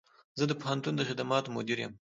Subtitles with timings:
[0.39, 1.93] زه د پوهنتون د خدماتو مدیر یم